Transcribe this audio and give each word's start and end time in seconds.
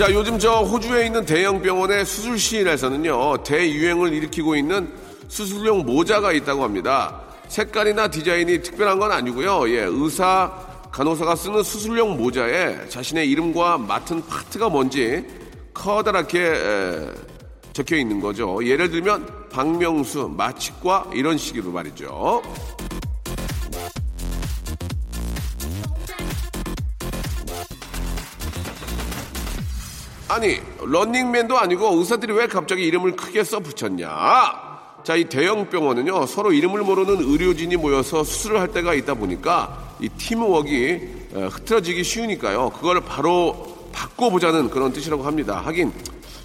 자 0.00 0.10
요즘 0.10 0.38
저 0.38 0.60
호주에 0.60 1.04
있는 1.04 1.26
대형 1.26 1.60
병원의 1.60 2.06
수술실에서는요 2.06 3.42
대유행을 3.42 4.14
일으키고 4.14 4.56
있는 4.56 4.90
수술용 5.28 5.84
모자가 5.84 6.32
있다고 6.32 6.64
합니다 6.64 7.20
색깔이나 7.48 8.08
디자인이 8.08 8.62
특별한 8.62 8.98
건 8.98 9.12
아니고요 9.12 9.68
예 9.68 9.82
의사 9.82 10.50
간호사가 10.90 11.36
쓰는 11.36 11.62
수술용 11.62 12.16
모자에 12.16 12.88
자신의 12.88 13.28
이름과 13.28 13.76
맡은 13.76 14.24
파트가 14.26 14.70
뭔지 14.70 15.22
커다랗게 15.74 16.46
에, 16.46 17.08
적혀 17.74 17.96
있는 17.96 18.20
거죠. 18.20 18.58
예를 18.66 18.90
들면 18.90 19.48
박명수, 19.50 20.28
마취과 20.36 21.10
이런 21.14 21.38
식으로 21.38 21.70
말이죠. 21.70 22.42
아니 30.30 30.60
런닝맨도 30.80 31.58
아니고 31.58 31.96
의사들이 31.98 32.32
왜 32.32 32.46
갑자기 32.46 32.86
이름을 32.86 33.16
크게 33.16 33.42
써 33.42 33.58
붙였냐? 33.58 34.08
자, 35.02 35.16
이 35.16 35.24
대형 35.24 35.68
병원은요 35.68 36.24
서로 36.26 36.52
이름을 36.52 36.82
모르는 36.82 37.16
의료진이 37.18 37.76
모여서 37.76 38.22
수술을 38.22 38.60
할 38.60 38.68
때가 38.68 38.94
있다 38.94 39.14
보니까 39.14 39.96
이 39.98 40.08
팀워크가 40.08 41.04
어, 41.34 41.48
흐트러지기 41.48 42.04
쉬우니까요. 42.04 42.70
그걸 42.70 43.00
바로 43.00 43.76
바꿔보자는 43.92 44.70
그런 44.70 44.92
뜻이라고 44.92 45.24
합니다. 45.24 45.62
하긴 45.64 45.92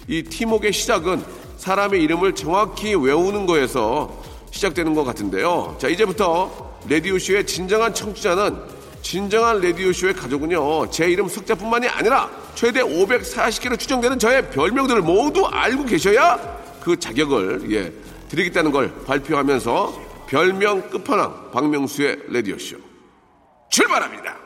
이 0.08 0.20
팀워크의 0.24 0.72
시작은 0.72 1.22
사람의 1.58 2.02
이름을 2.02 2.34
정확히 2.34 2.92
외우는 2.96 3.46
거에서 3.46 4.20
시작되는 4.50 4.94
것 4.96 5.04
같은데요. 5.04 5.76
자, 5.78 5.86
이제부터 5.86 6.80
레디오쇼의 6.88 7.46
진정한 7.46 7.94
청취자는 7.94 8.75
진정한 9.06 9.60
레디오쇼의 9.60 10.14
가족은요, 10.14 10.90
제 10.90 11.08
이름 11.08 11.28
석자뿐만이 11.28 11.86
아니라 11.86 12.28
최대 12.56 12.80
540개로 12.82 13.78
추정되는 13.78 14.18
저의 14.18 14.50
별명들을 14.50 15.00
모두 15.00 15.46
알고 15.46 15.84
계셔야 15.84 16.36
그 16.80 16.98
자격을, 16.98 17.70
예, 17.70 17.92
드리겠다는 18.28 18.72
걸 18.72 18.92
발표하면서 19.04 20.26
별명 20.26 20.90
끝판왕 20.90 21.52
박명수의 21.52 22.18
레디오쇼. 22.30 22.78
출발합니다! 23.70 24.36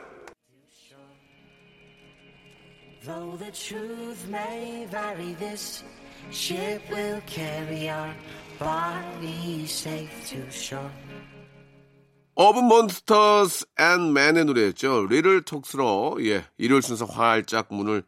Of 12.43 12.59
Monsters 12.59 13.67
and 13.79 14.15
Men의 14.15 14.47
노래였죠. 14.47 15.09
Little 15.11 15.43
Talks로 15.43 16.17
예 16.23 16.43
일요일 16.57 16.81
순서 16.81 17.05
활짝 17.05 17.67
문을 17.69 18.03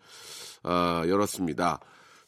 어, 0.62 1.02
열었습니다. 1.06 1.78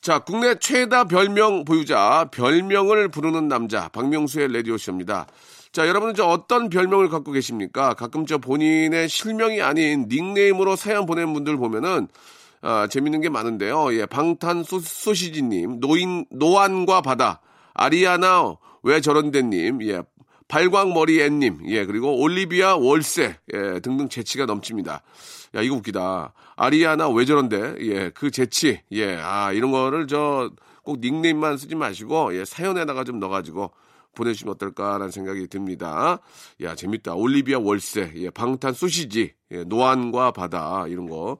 자 0.03 0.19
국내 0.19 0.55
최다 0.57 1.05
별명 1.05 1.65
보유자 1.65 2.29
별명을 2.31 3.09
부르는 3.09 3.49
남자 3.49 3.89
박명수의 3.89 4.53
라디오 4.53 4.77
쇼입니다. 4.77 5.27
자 5.73 5.89
여러분은 5.89 6.15
저 6.15 6.27
어떤 6.27 6.69
별명을 6.69 7.09
갖고 7.09 7.33
계십니까? 7.33 7.95
가끔 7.95 8.27
저 8.27 8.37
본인의 8.37 9.09
실명이 9.09 9.63
아닌 9.63 10.05
닉네임으로 10.07 10.77
사연 10.77 11.07
보낸 11.07 11.33
분들 11.33 11.57
보면은 11.57 12.09
아, 12.61 12.87
재밌는 12.87 13.23
게 13.23 13.31
많은데요. 13.31 13.95
예, 13.95 14.05
방탄 14.05 14.63
소, 14.63 14.79
소시지님, 14.79 15.81
노인, 15.81 16.27
노안과 16.31 17.01
바다, 17.01 17.41
아리아나 17.73 18.59
왜 18.83 19.01
저런데님, 19.01 19.83
예, 19.85 20.03
발광머리 20.49 21.21
앤님, 21.21 21.61
예, 21.67 21.85
그리고 21.87 22.21
올리비아 22.21 22.77
월세, 22.77 23.37
예, 23.53 23.81
등등 23.81 24.09
재치가 24.09 24.47
넘칩니다. 24.47 25.03
야, 25.55 25.63
이거 25.63 25.77
웃기다. 25.77 26.33
아리아나 26.57 27.09
왜 27.09 27.25
저런데, 27.25 27.75
예, 27.81 28.11
그 28.11 28.31
재치, 28.31 28.81
예, 28.93 29.17
아, 29.17 29.53
이런 29.53 29.71
거를 29.71 30.07
저 30.07 30.51
꼭 30.85 31.01
닉네임만 31.01 31.57
쓰지 31.57 31.75
마시고, 31.75 32.37
예, 32.37 32.45
사연에다가 32.45 33.05
좀 33.05 33.19
넣어가지고 33.19 33.73
보내주시면 34.15 34.55
어떨까라는 34.55 35.11
생각이 35.11 35.49
듭니다. 35.49 36.21
야, 36.63 36.75
재밌다. 36.77 37.15
올리비아 37.15 37.59
월세, 37.59 38.13
예, 38.17 38.31
방탄 38.31 38.75
소시지, 38.75 39.33
예, 39.51 39.65
노안과 39.65 40.31
바다, 40.33 40.85
이런 40.87 41.09
거. 41.09 41.39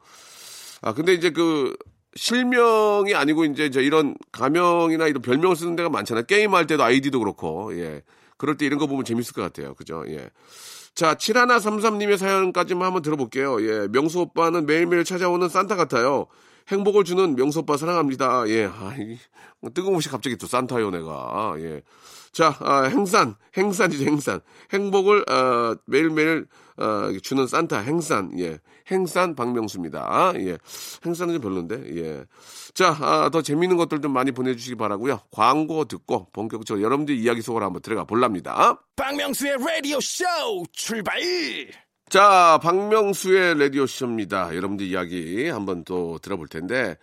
아, 0.83 0.93
근데 0.93 1.13
이제 1.13 1.31
그, 1.31 1.77
실명이 2.17 3.15
아니고 3.15 3.45
이제 3.45 3.71
저 3.71 3.81
이런 3.81 4.17
가명이나 4.33 5.09
이런 5.09 5.21
별명을 5.21 5.57
쓰는 5.57 5.75
데가 5.77 5.89
많잖아요. 5.89 6.25
게임할 6.27 6.67
때도 6.67 6.83
아이디도 6.83 7.19
그렇고, 7.19 7.77
예. 7.79 8.03
그럴 8.37 8.57
때 8.57 8.67
이런 8.67 8.79
거 8.79 8.87
보면 8.87 9.05
재밌을 9.05 9.35
것 9.35 9.43
같아요. 9.43 9.75
그죠? 9.75 10.05
예. 10.09 10.31
자, 10.95 11.15
7133님의 11.15 12.17
사연까지만 12.17 12.87
한번 12.87 13.03
들어볼게요. 13.03 13.61
예. 13.63 13.89
명수 13.89 14.21
오빠는 14.21 14.67
매일매일 14.67 15.05
찾아오는 15.05 15.49
산타 15.49 15.77
같아요. 15.77 16.27
행복을 16.69 17.05
주는 17.05 17.35
명수 17.35 17.61
오빠 17.61 17.77
사랑합니다. 17.77 18.49
예. 18.49 18.67
아, 18.67 18.95
뜬금없이 19.75 20.09
갑자기 20.09 20.37
또 20.37 20.47
산타요, 20.47 20.91
내가. 20.91 21.55
예. 21.59 21.83
자, 22.33 22.57
아, 22.61 22.83
행산, 22.85 23.37
행산이죠, 23.57 24.05
행산. 24.05 24.41
행복을, 24.73 25.25
어, 25.31 25.77
매일매일, 25.87 26.47
어, 26.77 27.13
주는 27.23 27.47
산타, 27.47 27.79
행산, 27.81 28.39
예. 28.39 28.59
행산 28.91 29.35
박명수입니다. 29.35 30.33
예. 30.37 30.59
행산은 31.07 31.35
좀 31.35 31.43
별론데, 31.43 31.97
예. 31.97 32.25
자, 32.75 32.97
아, 33.01 33.29
더 33.31 33.43
재밌는 33.43 33.77
것들 33.77 34.01
좀 34.01 34.13
많이 34.13 34.33
보내주시기 34.33 34.77
바라고요 34.77 35.21
광고 35.31 35.85
듣고 35.85 36.29
본격적으로 36.33 36.85
여러분들 36.85 37.17
이야기 37.17 37.43
속으로 37.43 37.65
한번 37.65 37.81
들어가 37.83 38.05
볼랍니다. 38.05 38.81
박명수의 38.97 39.57
라디오 39.59 40.01
쇼 40.01 40.25
출발! 40.73 41.21
자, 42.09 42.59
박명수의 42.63 43.59
라디오 43.59 43.87
쇼입니다. 43.87 44.55
여러분들 44.55 44.87
이야기 44.87 45.49
한번 45.49 45.85
또 45.85 46.19
들어볼 46.21 46.49
텐데. 46.49 46.97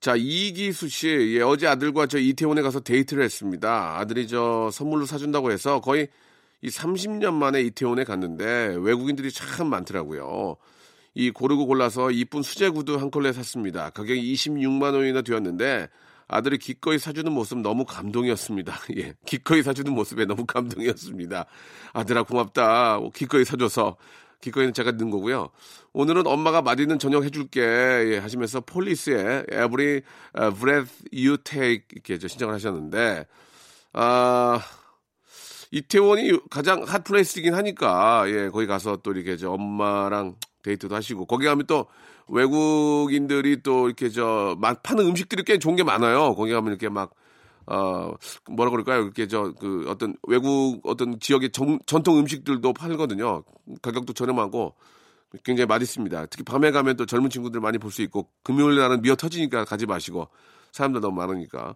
자, 0.00 0.14
이기수 0.16 0.88
씨, 0.88 1.08
예, 1.36 1.40
어제 1.40 1.66
아들과 1.66 2.06
저 2.06 2.18
이태원에 2.18 2.60
가서 2.60 2.80
데이트를 2.80 3.24
했습니다. 3.24 3.98
아들이 3.98 4.28
저 4.28 4.70
선물로 4.70 5.06
사준다고 5.06 5.50
해서 5.50 5.80
거의 5.80 6.08
이 6.64 6.68
30년 6.68 7.34
만에 7.34 7.60
이태원에 7.60 8.04
갔는데 8.04 8.78
외국인들이 8.80 9.30
참 9.30 9.68
많더라고요. 9.68 10.56
이 11.12 11.30
고르고 11.30 11.66
골라서 11.66 12.10
이쁜 12.10 12.40
수제 12.40 12.70
구두 12.70 12.96
한 12.96 13.10
컬레 13.10 13.34
샀습니다. 13.34 13.90
가격이 13.90 14.32
26만 14.32 14.94
원이나 14.94 15.20
되었는데 15.20 15.88
아들이 16.26 16.56
기꺼이 16.56 16.98
사주는 16.98 17.30
모습 17.30 17.58
너무 17.58 17.84
감동이었습니다. 17.84 18.74
예, 18.96 19.12
기꺼이 19.26 19.62
사주는 19.62 19.92
모습에 19.92 20.24
너무 20.24 20.46
감동이었습니다. 20.46 21.44
아들아 21.92 22.22
고맙다. 22.22 22.98
뭐 22.98 23.10
기꺼이 23.10 23.44
사줘서 23.44 23.98
기꺼이는 24.40 24.72
제가 24.72 24.92
넣은 24.92 25.10
거고요. 25.10 25.50
오늘은 25.92 26.26
엄마가 26.26 26.62
맛있는 26.62 26.98
저녁 26.98 27.24
해줄게 27.24 27.60
예, 27.60 28.18
하시면서 28.22 28.62
폴리스의 28.62 29.44
Every 29.52 30.00
Breath 30.58 31.04
You 31.12 31.36
Take 31.44 31.84
이렇게 31.92 32.16
저 32.16 32.26
신청을 32.26 32.54
하셨는데 32.54 33.26
아 33.92 34.60
이태원이 35.74 36.38
가장 36.50 36.84
핫 36.84 37.02
플레이스이긴 37.02 37.52
하니까 37.54 38.24
예 38.28 38.48
거기 38.48 38.66
가서 38.66 38.96
또 38.98 39.12
이렇게 39.12 39.36
저 39.36 39.50
엄마랑 39.50 40.36
데이트도 40.62 40.94
하시고 40.94 41.26
거기 41.26 41.46
가면 41.46 41.66
또 41.66 41.86
외국인들이 42.28 43.62
또 43.62 43.86
이렇게 43.88 44.08
저 44.08 44.56
파는 44.84 45.04
음식들이 45.04 45.42
꽤 45.44 45.58
좋은 45.58 45.74
게 45.74 45.82
많아요. 45.82 46.34
거기 46.36 46.52
가면 46.52 46.70
이렇게 46.70 46.88
막 46.88 47.12
어, 47.66 48.12
뭐라 48.50 48.70
그럴까요? 48.70 49.02
이렇게 49.04 49.26
저, 49.26 49.52
그, 49.58 49.86
어떤 49.88 50.14
외국, 50.28 50.80
어떤 50.84 51.18
지역의 51.18 51.50
정, 51.50 51.78
전통 51.86 52.18
음식들도 52.18 52.74
팔거든요. 52.74 53.42
가격도 53.82 54.12
저렴하고 54.12 54.74
굉장히 55.44 55.66
맛있습니다. 55.66 56.26
특히 56.26 56.44
밤에 56.44 56.70
가면 56.70 56.96
또 56.96 57.06
젊은 57.06 57.30
친구들 57.30 57.60
많이 57.60 57.78
볼 57.78 57.90
수 57.90 58.02
있고 58.02 58.28
금요일 58.42 58.76
날은 58.76 59.00
미어 59.02 59.16
터지니까 59.16 59.64
가지 59.64 59.86
마시고 59.86 60.28
사람들 60.72 61.00
너무 61.00 61.16
많으니까. 61.16 61.74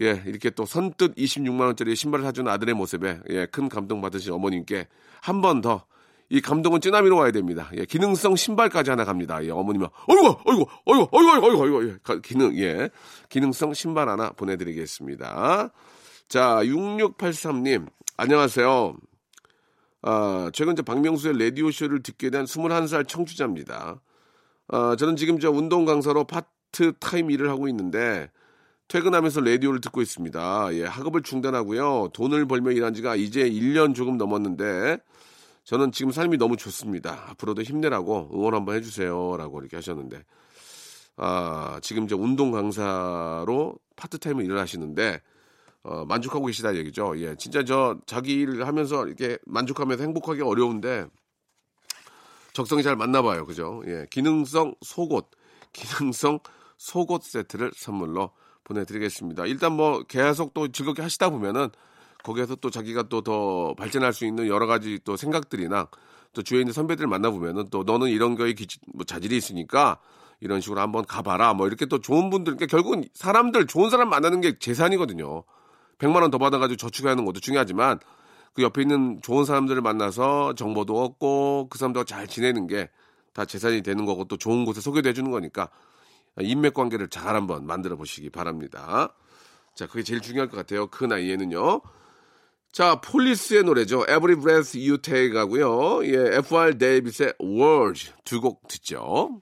예, 0.00 0.22
이렇게 0.26 0.50
또 0.50 0.66
선뜻 0.66 1.14
26만원짜리 1.16 1.96
신발을 1.96 2.24
사준 2.24 2.48
아들의 2.48 2.74
모습에 2.74 3.20
예, 3.30 3.46
큰 3.46 3.68
감동 3.68 4.00
받으신 4.00 4.32
어머님께 4.32 4.88
한 5.22 5.40
번 5.40 5.60
더 5.60 5.82
이 6.28 6.40
감동은 6.40 6.80
찌나미로 6.80 7.16
와야 7.18 7.30
됩니다. 7.30 7.70
예, 7.76 7.84
기능성 7.84 8.34
신발까지 8.34 8.90
하나 8.90 9.04
갑니다. 9.04 9.44
예, 9.44 9.50
어머님은, 9.50 9.86
어이구, 10.08 10.26
어이구, 10.44 10.66
어이구, 10.86 11.08
어이구, 11.12 11.46
어이구, 11.46 11.62
어이구, 11.62 11.88
예, 11.88 11.98
가- 12.02 12.18
기능, 12.20 12.58
예, 12.58 12.90
기능성 13.28 13.74
신발 13.74 14.08
하나 14.08 14.30
보내드리겠습니다. 14.30 15.70
자, 16.28 16.60
6683님, 16.64 17.86
안녕하세요. 18.16 18.96
아, 20.02 20.50
최근 20.52 20.74
저 20.74 20.82
박명수의 20.82 21.38
라디오쇼를 21.38 22.02
듣게 22.02 22.30
된 22.30 22.44
21살 22.44 23.06
청취자입니다. 23.06 24.00
아, 24.68 24.96
저는 24.98 25.14
지금 25.14 25.38
저 25.38 25.52
운동 25.52 25.84
강사로 25.84 26.24
파, 26.24 26.42
파트타임 26.72 27.30
일을 27.30 27.48
하고 27.50 27.68
있는데 27.68 28.30
퇴근하면서 28.88 29.40
라디오를 29.40 29.80
듣고 29.80 30.00
있습니다. 30.00 30.74
예, 30.74 30.84
학업을 30.84 31.22
중단하고요. 31.22 32.10
돈을 32.12 32.46
벌며 32.46 32.70
일한 32.70 32.94
지가 32.94 33.16
이제 33.16 33.48
1년 33.48 33.94
조금 33.94 34.16
넘었는데 34.16 34.98
저는 35.66 35.90
지금 35.90 36.12
삶이 36.12 36.38
너무 36.38 36.56
좋습니다. 36.56 37.24
앞으로도 37.30 37.62
힘내라고 37.62 38.30
응원 38.32 38.54
한번 38.54 38.76
해주세요. 38.76 39.36
라고 39.36 39.58
이렇게 39.60 39.76
하셨는데, 39.76 40.22
아, 41.16 41.80
지금 41.82 42.04
이제 42.04 42.14
운동 42.14 42.52
강사로 42.52 43.76
파트타임을 43.96 44.44
일을 44.44 44.60
하시는데, 44.60 45.20
어, 45.82 46.04
만족하고 46.04 46.46
계시다 46.46 46.76
얘기죠. 46.76 47.18
예, 47.18 47.34
진짜 47.34 47.64
저 47.64 47.98
자기 48.06 48.34
일을 48.34 48.64
하면서 48.64 49.04
이렇게 49.08 49.38
만족하면서 49.44 50.04
행복하기 50.04 50.40
어려운데, 50.40 51.06
적성이 52.52 52.84
잘 52.84 52.94
맞나 52.94 53.20
봐요. 53.20 53.44
그죠? 53.44 53.82
예, 53.88 54.06
기능성 54.08 54.76
속옷, 54.82 55.28
기능성 55.72 56.38
속옷 56.76 57.24
세트를 57.24 57.72
선물로 57.74 58.30
보내드리겠습니다. 58.66 59.46
일단 59.46 59.72
뭐 59.72 60.02
계속 60.02 60.52
또 60.54 60.68
즐겁게 60.68 61.02
하시다 61.02 61.30
보면은 61.30 61.70
거기에서 62.22 62.56
또 62.56 62.70
자기가 62.70 63.04
또 63.04 63.22
더 63.22 63.74
발전할 63.74 64.12
수 64.12 64.26
있는 64.26 64.48
여러 64.48 64.66
가지 64.66 64.98
또 65.04 65.16
생각들이나 65.16 65.88
또 66.32 66.42
주위에 66.42 66.60
있는 66.60 66.72
선배들 66.72 67.06
만나보면은 67.06 67.68
또 67.70 67.82
너는 67.84 68.08
이런 68.08 68.34
거에 68.36 68.52
기치, 68.52 68.78
뭐 68.92 69.04
자질이 69.04 69.36
있으니까 69.36 69.98
이런 70.40 70.60
식으로 70.60 70.80
한번 70.80 71.04
가봐라. 71.06 71.54
뭐 71.54 71.66
이렇게 71.66 71.86
또 71.86 71.98
좋은 72.00 72.28
분들, 72.28 72.56
그러니까 72.56 72.66
결국은 72.66 73.04
사람들, 73.14 73.66
좋은 73.66 73.88
사람 73.90 74.10
만나는 74.10 74.40
게 74.42 74.58
재산이거든요. 74.58 75.44
100만 75.98 76.20
원 76.20 76.30
더 76.30 76.38
받아가지고 76.38 76.76
저축하는 76.76 77.24
것도 77.24 77.40
중요하지만 77.40 77.98
그 78.52 78.62
옆에 78.62 78.82
있는 78.82 79.20
좋은 79.22 79.44
사람들을 79.44 79.80
만나서 79.80 80.54
정보도 80.54 81.02
얻고 81.02 81.68
그 81.70 81.78
사람들과 81.78 82.04
잘 82.04 82.26
지내는 82.26 82.66
게 82.66 82.90
다 83.36 83.44
재산이 83.44 83.82
되는 83.82 84.06
거고 84.06 84.24
또 84.24 84.38
좋은 84.38 84.64
곳에 84.64 84.80
소개도 84.80 85.10
해주는 85.10 85.30
거니까 85.30 85.68
인맥 86.40 86.74
관계를 86.74 87.08
잘 87.08 87.34
한번 87.34 87.66
만들어 87.66 87.96
보시기 87.96 88.30
바랍니다. 88.30 89.14
자, 89.74 89.86
그게 89.86 90.02
제일 90.02 90.20
중요할 90.20 90.48
것 90.48 90.56
같아요. 90.56 90.86
그 90.88 91.04
나이에는요. 91.04 91.80
자, 92.72 93.00
폴리스의 93.00 93.64
노래죠. 93.64 94.02
Every 94.02 94.38
Breath 94.38 94.76
You 94.78 94.98
Take 94.98 95.36
하고요. 95.38 96.04
예, 96.04 96.36
FR 96.38 96.76
데이빗의 96.76 97.34
Words 97.40 98.12
두 98.24 98.40
곡 98.40 98.68
듣죠. 98.68 99.40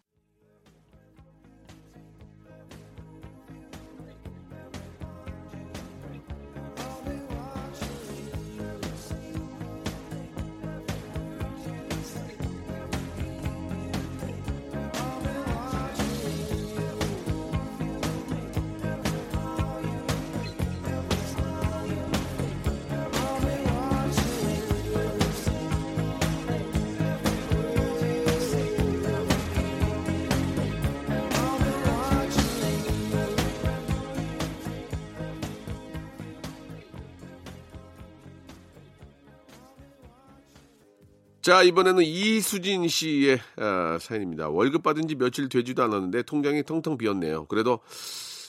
자, 41.44 41.62
이번에는 41.62 42.02
이수진 42.02 42.88
씨의 42.88 43.38
아, 43.58 43.98
사연입니다. 44.00 44.48
월급 44.48 44.82
받은 44.82 45.08
지 45.08 45.14
며칠 45.14 45.50
되지도 45.50 45.82
않았는데 45.82 46.22
통장이 46.22 46.62
텅텅 46.62 46.96
비었네요. 46.96 47.44
그래도 47.48 47.80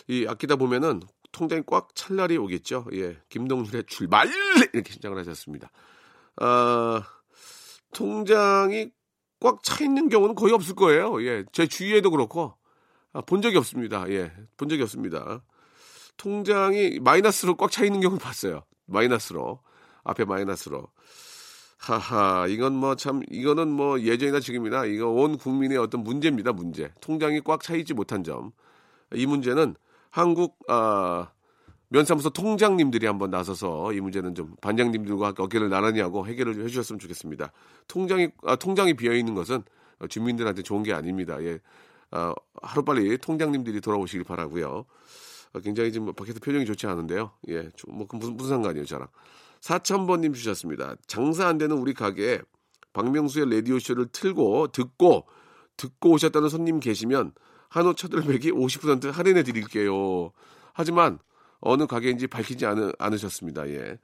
이 0.08 0.26
아끼다 0.26 0.56
보면은 0.56 1.02
통장이 1.34 1.64
꽉 1.68 1.94
찰 1.94 2.16
날이 2.16 2.38
오겠죠. 2.38 2.86
예. 2.94 3.18
김동률의 3.28 3.84
출발! 3.88 4.30
이렇게 4.72 4.94
신청을 4.94 5.18
하셨습니다. 5.18 5.70
아, 6.38 7.04
통장이 7.94 8.92
꽉 9.42 9.62
차 9.62 9.84
있는 9.84 10.08
경우는 10.08 10.34
거의 10.36 10.54
없을 10.54 10.74
거예요. 10.74 11.22
예. 11.26 11.44
제 11.52 11.68
주위에도 11.68 12.12
그렇고, 12.12 12.54
아, 13.12 13.20
본 13.20 13.42
적이 13.42 13.58
없습니다. 13.58 14.10
예. 14.10 14.32
본 14.56 14.70
적이 14.70 14.84
없습니다. 14.84 15.44
통장이 16.16 17.00
마이너스로 17.02 17.58
꽉 17.58 17.72
차 17.72 17.84
있는 17.84 18.00
경우는 18.00 18.20
봤어요. 18.24 18.64
마이너스로. 18.86 19.60
앞에 20.06 20.24
마이너스로. 20.24 20.88
하하, 21.86 22.48
이건 22.48 22.74
뭐 22.74 22.96
참, 22.96 23.22
이거는 23.30 23.68
뭐 23.70 24.02
예전이나 24.02 24.40
지금이나 24.40 24.86
이거 24.86 25.08
온 25.08 25.38
국민의 25.38 25.78
어떤 25.78 26.02
문제입니다, 26.04 26.52
문제. 26.52 26.92
통장이 27.00 27.42
꽉 27.42 27.62
차 27.62 27.76
있지 27.76 27.94
못한 27.94 28.24
점. 28.24 28.52
이 29.14 29.28
문제는 29.28 29.76
한국, 30.10 30.58
아, 30.68 31.30
면사무소 31.90 32.32
통장님들이 32.32 33.06
한번 33.06 33.30
나서서 33.30 33.94
이 33.94 34.02
문제는 34.02 34.34
좀 34.34 34.56
반장님들과 34.62 35.36
어깨를 35.38 35.70
나란히 35.70 36.00
하고 36.00 36.26
해결을 36.26 36.56
해주셨으면 36.64 36.98
좋겠습니다. 36.98 37.52
통장이, 37.88 38.30
아, 38.44 38.56
통장이 38.56 38.96
비어 38.96 39.14
있는 39.14 39.36
것은 39.36 39.62
주민들한테 40.10 40.64
좋은 40.64 40.82
게 40.82 40.92
아닙니다. 40.92 41.40
예. 41.44 41.60
아, 42.10 42.34
하루빨리 42.64 43.20
통장님들이 43.20 43.82
돌아오시길 43.82 44.24
바라고요 44.24 44.86
아, 45.54 45.60
굉장히 45.60 45.92
지금 45.92 46.12
밖에서 46.14 46.40
표정이 46.40 46.66
좋지 46.66 46.88
않은데요. 46.88 47.30
예, 47.50 47.70
뭐, 47.88 48.08
무슨, 48.12 48.36
무슨 48.36 48.50
상관이에요, 48.56 48.86
저랑. 48.86 49.08
4천번님 49.66 50.36
주셨습니다. 50.36 50.96
장사 51.08 51.48
안 51.48 51.58
되는 51.58 51.76
우리 51.78 51.94
가게에 51.94 52.40
박명수의 52.94 53.50
라디오쇼를 53.50 54.08
틀고 54.12 54.68
듣고 54.68 55.26
듣고 55.76 56.12
오셨다는 56.12 56.50
손님 56.50 56.80
계시면 56.80 57.34
한우 57.68 57.96
차돌백이 57.96 58.52
50% 58.52 59.12
할인해 59.12 59.44
드릴게요. 59.44 60.32
하지만 60.74 61.20
어느 61.60 61.88
가게인지 61.88 62.28
밝히지 62.28 62.66
않으, 62.68 62.92
않으셨습니다. 63.00 63.68
예. 63.70 63.98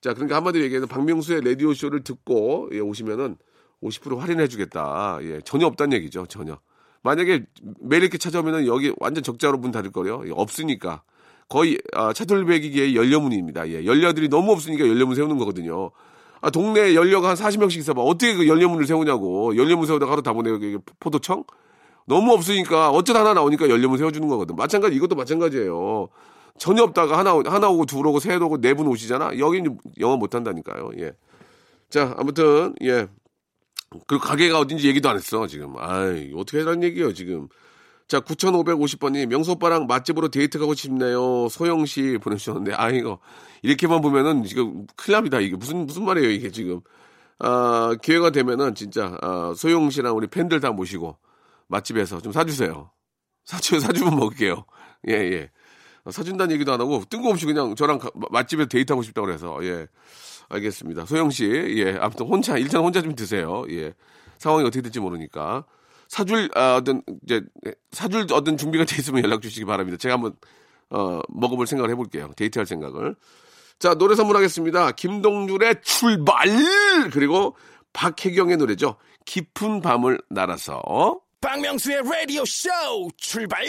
자, 0.00 0.14
그러니까 0.14 0.36
한마디로 0.36 0.64
얘기해서 0.64 0.86
박명수의 0.86 1.42
라디오쇼를 1.42 2.02
듣고 2.02 2.70
예, 2.72 2.80
오시면은 2.80 3.36
50% 3.82 4.18
할인해 4.18 4.48
주겠다. 4.48 5.18
예, 5.22 5.40
전혀 5.42 5.66
없다는 5.66 5.96
얘기죠. 5.98 6.26
전혀. 6.26 6.58
만약에 7.02 7.46
매일 7.80 8.02
이렇게 8.02 8.18
찾아오면은 8.18 8.66
여기 8.66 8.92
완전 8.98 9.22
적자로 9.22 9.58
문 9.58 9.70
닫을 9.70 9.92
거요. 9.92 10.22
예, 10.26 10.32
없으니까. 10.32 11.04
거의 11.48 11.78
아, 11.92 12.12
차돌배기계의 12.12 12.96
연료문입니다. 12.96 13.68
예, 13.68 13.84
연료들이 13.84 14.28
너무 14.28 14.52
없으니까 14.52 14.86
연료문 14.86 15.14
세우는 15.14 15.38
거거든요. 15.38 15.90
아, 16.40 16.50
동네에 16.50 16.94
연료가 16.94 17.30
한 17.30 17.36
40명씩 17.36 17.78
있어봐. 17.78 18.02
어떻게 18.02 18.34
그 18.34 18.46
연료문을 18.48 18.86
세우냐고. 18.86 19.56
연료문 19.56 19.86
세우다가 19.86 20.12
하루 20.12 20.22
다 20.22 20.32
보내요. 20.32 20.58
포도청? 21.00 21.44
너무 22.06 22.32
없으니까 22.32 22.90
어쩌다 22.90 23.20
하나 23.20 23.32
나오니까 23.34 23.68
연료문 23.70 23.96
세워주는 23.98 24.28
거거든. 24.28 24.56
마찬가지, 24.56 24.94
이것도 24.96 25.14
마찬가지예요. 25.16 26.08
전혀 26.58 26.82
없다가 26.82 27.18
하나, 27.18 27.32
하나 27.46 27.68
오고 27.70 27.86
둘 27.86 28.06
오고 28.06 28.20
셋 28.20 28.40
오고 28.42 28.60
네 28.60 28.74
분 28.74 28.86
오시잖아. 28.88 29.38
여기는 29.38 29.78
영어 30.00 30.16
못 30.16 30.34
한다니까요. 30.34 30.90
예. 30.98 31.12
자, 31.88 32.14
아무튼, 32.18 32.74
예. 32.82 33.06
그 34.06 34.18
가게가 34.18 34.58
어딘지 34.58 34.86
얘기도 34.88 35.08
안 35.08 35.16
했어, 35.16 35.46
지금. 35.46 35.74
아이, 35.78 36.32
어떻게 36.36 36.58
해라는 36.58 36.82
얘기예요, 36.82 37.14
지금. 37.14 37.48
자, 38.06 38.20
9,550번이 38.20 39.26
명소 39.26 39.52
오빠랑 39.52 39.86
맛집으로 39.86 40.28
데이트 40.28 40.58
가고 40.58 40.74
싶네요. 40.74 41.48
소영 41.48 41.86
씨 41.86 42.18
보내주셨는데, 42.22 42.74
아, 42.74 42.90
이거, 42.90 43.18
이렇게만 43.62 44.02
보면은 44.02 44.44
지금 44.44 44.86
큰일 44.94 45.14
납니다. 45.14 45.40
이게 45.40 45.56
무슨, 45.56 45.86
무슨 45.86 46.04
말이에요, 46.04 46.30
이게 46.30 46.50
지금. 46.50 46.80
아, 47.38 47.94
기회가 48.02 48.30
되면은 48.30 48.74
진짜, 48.74 49.16
아, 49.22 49.54
소영 49.56 49.88
씨랑 49.90 50.16
우리 50.16 50.26
팬들 50.26 50.60
다 50.60 50.70
모시고 50.70 51.16
맛집에서 51.68 52.20
좀 52.20 52.32
사주세요. 52.32 52.90
사주, 53.46 53.80
사주면 53.80 54.16
먹을게요. 54.16 54.64
예, 55.08 55.14
예. 55.14 55.50
사준다는 56.10 56.54
얘기도 56.54 56.72
안 56.74 56.80
하고 56.80 57.02
뜬금없이 57.08 57.46
그냥 57.46 57.74
저랑 57.74 57.98
가, 57.98 58.10
맛집에서 58.30 58.68
데이트하고 58.68 59.02
싶다고 59.02 59.26
그래서, 59.26 59.58
예. 59.64 59.86
알겠습니다. 60.50 61.06
소영 61.06 61.30
씨, 61.30 61.46
예. 61.46 61.96
아무튼 61.98 62.26
혼자, 62.26 62.58
일단 62.58 62.82
혼자 62.82 63.00
좀 63.00 63.14
드세요. 63.14 63.64
예. 63.70 63.94
상황이 64.36 64.66
어떻게 64.66 64.82
될지 64.82 65.00
모르니까. 65.00 65.64
사줄 66.14 66.48
아, 66.54 66.76
어떤 66.76 67.02
이제 67.24 67.42
사줄 67.90 68.28
어떤 68.30 68.56
준비가 68.56 68.84
돼 68.84 68.96
있으면 68.98 69.24
연락 69.24 69.42
주시기 69.42 69.64
바랍니다. 69.64 69.98
제가 69.98 70.14
한번 70.14 70.36
어, 70.90 71.18
먹어볼 71.28 71.66
생각을 71.66 71.90
해볼게요. 71.90 72.30
데이트할 72.36 72.66
생각을. 72.66 73.16
자 73.80 73.94
노래 73.94 74.14
선물하겠습니다. 74.14 74.92
김동률의 74.92 75.82
출발 75.82 76.46
그리고 77.10 77.56
박혜경의 77.92 78.58
노래죠. 78.58 78.96
깊은 79.26 79.80
밤을 79.80 80.20
날아서. 80.30 81.18
박명수의 81.40 82.02
라디오 82.04 82.44
쇼 82.44 82.70
출발! 83.16 83.64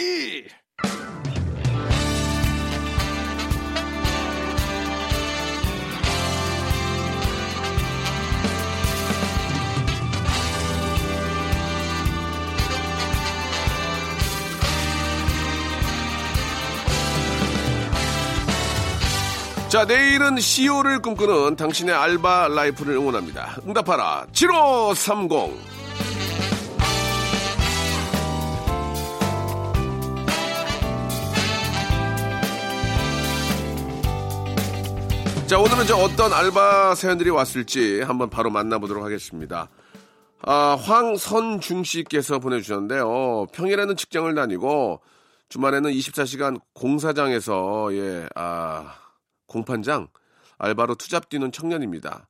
자, 19.76 19.84
내일은 19.84 20.40
CEO를 20.40 21.02
꿈꾸는 21.02 21.56
당신의 21.56 21.94
알바 21.94 22.48
라이프를 22.48 22.94
응원합니다. 22.94 23.58
응답하라, 23.68 24.26
7530! 24.32 25.52
자, 35.46 35.58
오늘은 35.58 35.84
저 35.86 35.96
어떤 35.98 36.32
알바 36.32 36.94
사연들이 36.94 37.28
왔을지 37.28 38.00
한번 38.00 38.30
바로 38.30 38.48
만나보도록 38.48 39.04
하겠습니다. 39.04 39.68
아, 40.40 40.78
황선중 40.80 41.84
씨께서 41.84 42.38
보내주셨는데요. 42.38 43.48
평일에는 43.52 43.94
직장을 43.94 44.34
다니고 44.34 45.02
주말에는 45.50 45.90
24시간 45.90 46.62
공사장에서, 46.72 47.90
예, 47.92 48.26
아, 48.34 48.94
공판장 49.60 50.08
알바로 50.58 50.94
투잡 50.96 51.28
뛰는 51.30 51.50
청년입니다. 51.50 52.28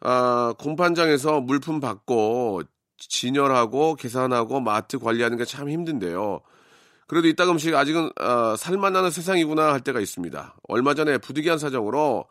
아, 0.00 0.54
공판장에서 0.58 1.40
물품 1.40 1.80
받고 1.80 2.62
진열하고 2.98 3.94
계산하고 3.94 4.60
마트 4.60 4.98
관리하는 4.98 5.38
게 5.38 5.44
참 5.44 5.70
힘든데요. 5.70 6.40
그래도 7.06 7.26
이따금씩 7.28 7.74
아직은 7.74 8.10
아, 8.16 8.54
살만하는 8.58 9.10
세상이구나 9.10 9.72
할 9.72 9.80
때가 9.80 9.98
있습니다. 10.00 10.56
얼마 10.68 10.92
전에 10.94 11.16
부득이한 11.18 11.58
사정으로 11.58 12.26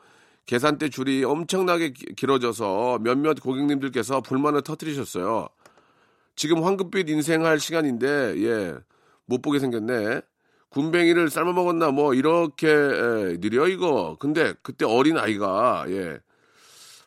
계산대 0.46 0.90
줄이 0.90 1.24
엄청나게 1.24 1.94
기- 1.94 2.14
길어져서 2.16 3.00
몇몇 3.02 3.42
고객님들께서 3.42 4.22
불만을 4.22 4.62
터뜨리셨어요. 4.62 5.48
지금 6.36 6.64
황급빛 6.64 7.10
인생 7.10 7.44
할 7.44 7.60
시간인데 7.60 8.36
예, 8.44 8.76
못 9.26 9.42
보게 9.42 9.58
생겼네. 9.60 10.22
군뱅이를 10.70 11.30
삶아 11.30 11.54
먹었나 11.54 11.92
뭐 11.92 12.14
이렇게 12.14 12.68
에, 12.70 13.38
느려 13.40 13.68
이거. 13.68 14.18
근데 14.20 14.54
그때 14.62 14.86
어린 14.86 15.18
아이가 15.18 15.86
예. 15.88 16.20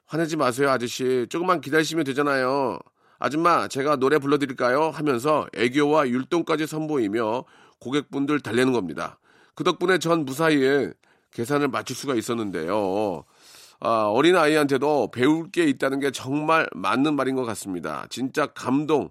화내지 0.06 0.36
마세요 0.36 0.70
아저씨. 0.70 1.26
조금만 1.28 1.60
기다리시면 1.60 2.04
되잖아요. 2.04 2.78
아줌마 3.18 3.68
제가 3.68 3.96
노래 3.96 4.18
불러드릴까요? 4.18 4.90
하면서 4.90 5.46
애교와 5.54 6.08
율동까지 6.08 6.66
선보이며 6.66 7.44
고객분들 7.78 8.40
달래는 8.40 8.72
겁니다. 8.72 9.18
그 9.54 9.62
덕분에 9.62 9.98
전 9.98 10.24
무사히에 10.24 10.92
계산을 11.32 11.68
맞출 11.68 11.94
수가 11.94 12.14
있었는데요. 12.14 13.24
아, 13.80 14.10
어린 14.12 14.36
아이한테도 14.36 15.10
배울 15.10 15.50
게 15.50 15.64
있다는 15.64 16.00
게 16.00 16.10
정말 16.10 16.68
맞는 16.74 17.14
말인 17.14 17.36
것 17.36 17.44
같습니다. 17.44 18.06
진짜 18.10 18.46
감동 18.46 19.10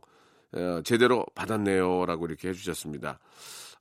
어, 0.53 0.81
제대로 0.83 1.25
받았네요라고 1.35 2.25
이렇게 2.25 2.49
해주셨습니다. 2.49 3.19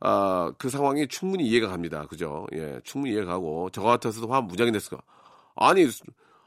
아, 0.00 0.52
그 0.58 0.68
상황이 0.68 1.08
충분히 1.08 1.44
이해가 1.46 1.68
갑니다. 1.68 2.06
그죠? 2.06 2.46
예, 2.54 2.80
충분히 2.84 3.14
이해가 3.14 3.32
가고 3.32 3.68
저 3.72 3.82
같아서도 3.82 4.28
화 4.28 4.40
무장이 4.40 4.72
됐을 4.72 4.96
거. 4.96 5.02
아니, 5.56 5.88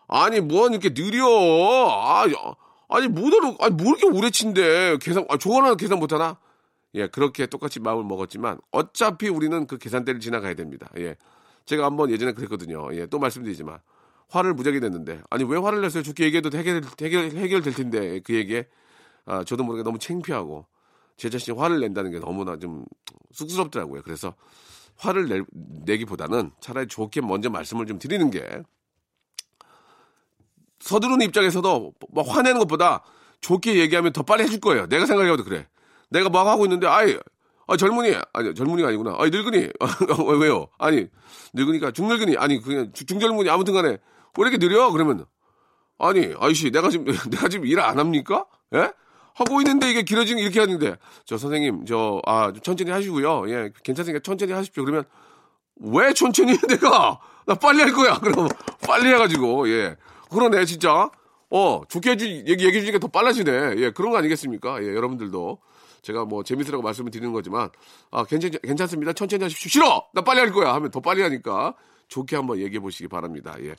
아니 0.07 0.39
뭐 0.39 0.69
이렇게 0.69 0.93
느려? 0.93 1.25
아, 1.25 2.25
야, 2.27 2.55
아니 2.89 3.07
뭐더러, 3.07 3.55
아니 3.59 3.75
뭐 3.75 3.87
이렇게 3.87 4.07
오래 4.07 4.29
친데 4.29 4.97
계산, 5.01 5.25
아, 5.29 5.37
저거는 5.37 5.77
계산 5.77 5.99
못 5.99 6.11
하나? 6.13 6.37
예, 6.93 7.07
그렇게 7.07 7.45
똑같이 7.45 7.79
마음을 7.79 8.03
먹었지만 8.03 8.59
어차피 8.71 9.29
우리는 9.29 9.65
그 9.65 9.77
계산대를 9.77 10.19
지나가야 10.19 10.53
됩니다. 10.55 10.89
예, 10.97 11.15
제가 11.65 11.85
한번 11.85 12.09
예전에 12.09 12.33
그랬거든요. 12.33 12.93
예, 12.93 13.05
또 13.05 13.19
말씀드리지만 13.19 13.79
화를 14.29 14.53
무작위 14.53 14.79
냈는데 14.79 15.21
아니 15.29 15.43
왜 15.43 15.57
화를 15.57 15.81
냈어요? 15.81 16.03
좋게 16.03 16.23
얘기해도 16.25 16.57
해결 16.57 16.81
해결 17.01 17.25
해결될 17.31 17.73
텐데 17.73 18.19
그 18.21 18.33
얘기에 18.33 18.67
아, 19.25 19.43
저도 19.43 19.63
모르게 19.63 19.83
너무 19.83 19.99
창피하고 19.99 20.65
제 21.17 21.29
자신이 21.29 21.57
화를 21.57 21.79
낸다는 21.79 22.11
게 22.11 22.19
너무나 22.19 22.57
좀 22.57 22.85
쑥스럽더라고요. 23.33 24.01
그래서 24.03 24.33
화를 24.97 25.27
내, 25.27 25.41
내기보다는 25.85 26.51
차라리 26.59 26.87
좋게 26.87 27.21
먼저 27.21 27.49
말씀을 27.49 27.85
좀 27.87 27.97
드리는 27.99 28.29
게 28.31 28.63
서두르는 30.79 31.21
입장에서도 31.27 31.93
뭐 32.09 32.23
화내는 32.23 32.59
것보다 32.59 33.03
좋게 33.41 33.75
얘기하면 33.79 34.13
더 34.13 34.23
빨리 34.23 34.43
해줄 34.43 34.59
거예요. 34.59 34.87
내가 34.87 35.05
생각해도 35.05 35.43
그래. 35.43 35.67
내가 36.09 36.29
막 36.29 36.47
하고 36.47 36.65
있는데 36.65 36.87
아이 36.87 37.17
아, 37.67 37.77
젊은이 37.77 38.15
아니 38.33 38.53
젊은이가 38.55 38.89
아니구나. 38.89 39.15
아니 39.17 39.31
늙은이 39.31 39.69
왜요? 40.39 40.67
아니 40.77 41.07
늙으니까 41.53 41.91
중늙은이 41.91 42.37
아니 42.37 42.59
그냥 42.61 42.91
중- 42.93 43.07
중젊은이 43.07 43.49
아무튼간에 43.49 43.89
왜 43.89 43.97
이렇게 44.37 44.57
느려? 44.57 44.91
그러면 44.91 45.25
아니 45.99 46.33
아저씨 46.39 46.71
내가 46.71 46.89
지금 46.89 47.05
내가 47.29 47.47
지금 47.47 47.65
일 47.65 47.79
안 47.79 47.99
합니까? 47.99 48.45
예? 48.73 48.91
하고 49.33 49.61
있는데 49.61 49.89
이게 49.89 50.01
길어지는 50.03 50.41
이렇게 50.41 50.59
하는데 50.59 50.95
저 51.25 51.37
선생님 51.37 51.85
저 51.85 52.21
아 52.25 52.51
천천히 52.63 52.91
하시고요. 52.91 53.49
예 53.49 53.71
괜찮으니까 53.83 54.19
천천히 54.19 54.51
하십시오. 54.53 54.83
그러면 54.83 55.05
왜 55.77 56.13
천천히 56.13 56.53
해 56.53 56.57
내가 56.67 57.19
나 57.45 57.55
빨리 57.55 57.81
할 57.81 57.91
거야. 57.93 58.17
그럼 58.19 58.47
빨리 58.85 59.09
해가지고 59.09 59.69
예 59.69 59.95
그러네 60.29 60.65
진짜 60.65 61.09
어 61.49 61.81
좋게 61.89 62.11
해주 62.11 62.27
얘기 62.47 62.65
얘기해 62.65 62.81
주니까 62.81 62.99
더 62.99 63.07
빨라지네. 63.07 63.75
예 63.77 63.91
그런 63.91 64.11
거 64.11 64.17
아니겠습니까? 64.17 64.83
예 64.83 64.87
여러분들도 64.95 65.59
제가 66.01 66.25
뭐 66.25 66.43
재밌으라고 66.43 66.81
말씀을 66.83 67.11
드리는 67.11 67.31
거지만 67.31 67.69
아 68.11 68.23
괜찮 68.25 68.51
괜찮습니다. 68.63 69.13
천천히 69.13 69.43
하십시오. 69.43 69.69
싫어 69.69 70.05
나 70.13 70.21
빨리 70.21 70.39
할 70.39 70.51
거야 70.51 70.73
하면 70.75 70.91
더 70.91 70.99
빨리 70.99 71.21
하니까 71.21 71.75
좋게 72.07 72.35
한번 72.35 72.59
얘기해 72.59 72.79
보시기 72.79 73.07
바랍니다. 73.07 73.55
예. 73.61 73.75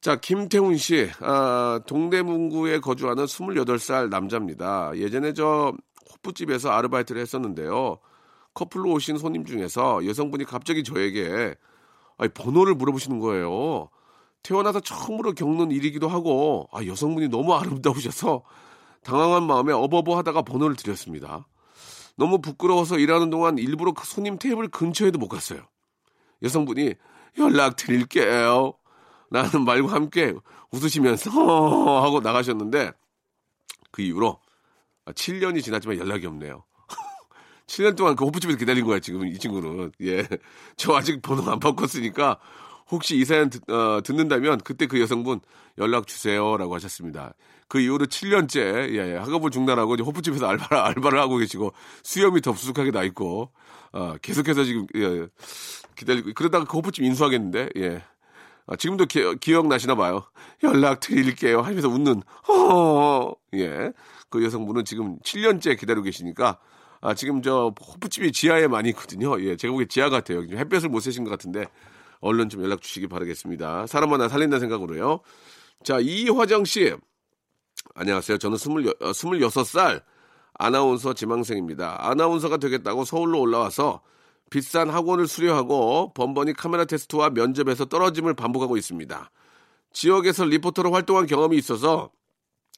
자, 0.00 0.16
김태훈 0.16 0.78
씨, 0.78 1.10
아, 1.20 1.80
동대문구에 1.86 2.80
거주하는 2.80 3.26
28살 3.26 4.08
남자입니다. 4.08 4.96
예전에 4.96 5.34
저 5.34 5.74
호프집에서 6.12 6.70
아르바이트를 6.70 7.20
했었는데요. 7.20 7.98
커플로 8.54 8.92
오신 8.92 9.18
손님 9.18 9.44
중에서 9.44 10.06
여성분이 10.06 10.44
갑자기 10.44 10.84
저에게 10.84 11.54
아니, 12.16 12.30
번호를 12.32 12.74
물어보시는 12.76 13.18
거예요. 13.18 13.90
태어나서 14.42 14.80
처음으로 14.80 15.34
겪는 15.34 15.70
일이기도 15.70 16.08
하고, 16.08 16.66
아, 16.72 16.82
여성분이 16.84 17.28
너무 17.28 17.52
아름다우셔서 17.54 18.42
당황한 19.02 19.42
마음에 19.42 19.74
어버버 19.74 20.16
하다가 20.16 20.42
번호를 20.42 20.76
드렸습니다. 20.76 21.46
너무 22.16 22.40
부끄러워서 22.40 22.98
일하는 22.98 23.28
동안 23.28 23.58
일부러 23.58 23.92
그 23.92 24.06
손님 24.06 24.38
테이블 24.38 24.68
근처에도 24.68 25.18
못 25.18 25.28
갔어요. 25.28 25.60
여성분이 26.42 26.94
연락 27.38 27.76
드릴게요. 27.76 28.79
라는 29.30 29.64
말과 29.64 29.92
함께 29.92 30.34
웃으시면서 30.72 31.30
하고 32.02 32.20
나가셨는데 32.20 32.92
그 33.90 34.02
이후로 34.02 34.38
7년이 35.06 35.62
지났지만 35.62 35.98
연락이 35.98 36.26
없네요. 36.26 36.64
7년 37.66 37.96
동안 37.96 38.16
그 38.16 38.24
호프집에서 38.24 38.58
기다린 38.58 38.84
거야 38.84 38.98
지금 38.98 39.26
이 39.26 39.38
친구는. 39.38 39.92
예, 40.02 40.26
저 40.76 40.94
아직 40.94 41.22
번호 41.22 41.48
안 41.50 41.60
바꿨으니까 41.60 42.38
혹시 42.90 43.16
이 43.16 43.24
사연 43.24 43.50
듣, 43.50 43.68
어, 43.70 44.00
듣는다면 44.02 44.58
그때 44.58 44.86
그 44.86 45.00
여성분 45.00 45.40
연락 45.78 46.06
주세요라고 46.06 46.74
하셨습니다. 46.74 47.34
그 47.68 47.78
이후로 47.78 48.06
7년째 48.06 48.58
예, 48.94 49.12
예, 49.12 49.16
학업을 49.16 49.50
중단하고 49.50 49.94
이제 49.94 50.02
호프집에서 50.02 50.46
알바를, 50.46 50.76
알바를 50.76 51.20
하고 51.20 51.36
계시고 51.36 51.72
수염이 52.02 52.40
덥수룩하게 52.40 52.90
나 52.90 53.04
있고 53.04 53.52
어, 53.92 54.16
계속해서 54.20 54.64
지금 54.64 54.86
예, 54.96 55.28
기다리고 55.94 56.32
그러다가 56.34 56.64
그 56.64 56.76
호프집 56.76 57.04
인수하겠는데 57.04 57.68
예. 57.76 58.02
아, 58.70 58.76
지금도 58.76 59.06
기, 59.06 59.54
억 59.54 59.66
나시나 59.66 59.96
봐요. 59.96 60.22
연락 60.62 61.00
드릴게요. 61.00 61.60
하면서 61.60 61.88
웃는, 61.88 62.22
허 62.46 63.34
예. 63.54 63.92
그 64.30 64.44
여성분은 64.44 64.84
지금 64.84 65.18
7년째 65.18 65.76
기다리고 65.76 66.04
계시니까, 66.04 66.60
아, 67.00 67.14
지금 67.14 67.42
저, 67.42 67.74
호프집이 67.80 68.30
지하에 68.30 68.68
많이 68.68 68.90
있거든요. 68.90 69.42
예. 69.42 69.56
제가 69.56 69.72
보기에 69.72 69.86
지하 69.88 70.08
같아요. 70.08 70.42
햇볕을 70.42 70.88
못 70.88 71.00
쐬신 71.00 71.24
것 71.24 71.30
같은데, 71.30 71.66
얼른 72.20 72.48
좀 72.48 72.62
연락 72.62 72.80
주시기 72.80 73.08
바라겠습니다. 73.08 73.88
사람 73.88 74.12
하나 74.12 74.28
살린다는 74.28 74.60
생각으로요. 74.60 75.18
자, 75.82 75.98
이화정 76.00 76.64
씨. 76.64 76.94
안녕하세요. 77.96 78.38
저는 78.38 78.54
20, 78.54 79.00
26살 79.00 80.02
아나운서 80.54 81.12
지망생입니다. 81.12 82.08
아나운서가 82.08 82.58
되겠다고 82.58 83.04
서울로 83.04 83.40
올라와서 83.40 84.02
비싼 84.50 84.90
학원을 84.90 85.26
수료하고 85.28 86.12
번번이 86.14 86.54
카메라 86.54 86.84
테스트와 86.84 87.30
면접에서 87.30 87.84
떨어짐을 87.86 88.34
반복하고 88.34 88.76
있습니다. 88.76 89.30
지역에서 89.92 90.44
리포터로 90.44 90.92
활동한 90.92 91.26
경험이 91.26 91.56
있어서 91.56 92.10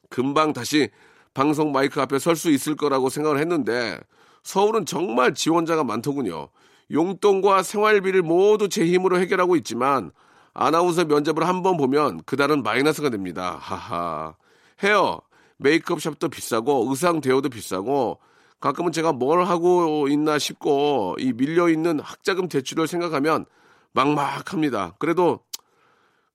금방 0.09 0.53
다시 0.53 0.89
방송 1.33 1.71
마이크 1.71 1.99
앞에 1.99 2.19
설 2.19 2.35
수 2.35 2.51
있을 2.51 2.75
거라고 2.75 3.09
생각을 3.09 3.39
했는데 3.39 3.99
서울은 4.43 4.85
정말 4.85 5.33
지원자가 5.33 5.83
많더군요. 5.83 6.49
용돈과 6.91 7.63
생활비를 7.63 8.21
모두 8.21 8.69
제 8.69 8.85
힘으로 8.85 9.17
해결하고 9.19 9.55
있지만 9.55 10.11
아나운서 10.53 11.05
면접을 11.05 11.47
한 11.47 11.63
번 11.63 11.77
보면 11.77 12.21
그달은 12.25 12.61
마이너스가 12.61 13.09
됩니다. 13.09 13.57
하하. 13.59 14.35
헤어, 14.83 15.21
메이크업 15.57 16.01
샵도 16.01 16.29
비싸고 16.29 16.87
의상 16.89 17.21
대여도 17.21 17.49
비싸고 17.49 18.19
가끔은 18.63 18.93
제가 18.93 19.11
뭘 19.11 19.43
하고 19.43 20.07
있나 20.07 20.39
싶고 20.39 21.17
이 21.19 21.33
밀려 21.33 21.67
있는 21.67 21.99
학자금 21.99 22.47
대출을 22.47 22.87
생각하면 22.87 23.45
막막합니다. 23.91 24.95
그래도 24.99 25.41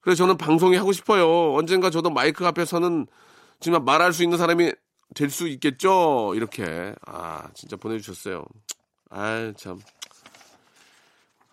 그래서 0.03 0.19
저는 0.19 0.37
방송이 0.37 0.77
하고 0.77 0.93
싶어요. 0.93 1.55
언젠가 1.55 1.89
저도 1.89 2.11
마이크 2.11 2.47
앞에 2.47 2.67
서는 2.67 3.07
정말 3.61 3.81
말할 3.81 4.13
수 4.13 4.23
있는 4.25 4.37
사람이 4.37 4.73
될 5.15 5.31
수 5.31 5.49
있겠죠. 5.49 6.35
이렇게 6.35 6.95
아 7.07 7.49
진짜 7.55 7.77
보내주셨어요. 7.77 8.45
아 9.09 9.51
참. 9.57 9.79